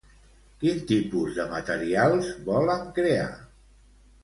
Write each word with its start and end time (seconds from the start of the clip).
Quin 0.63 0.79
tipus 0.91 1.35
de 1.41 1.45
materials 1.51 2.33
volen 2.51 2.83
crear? 2.99 3.31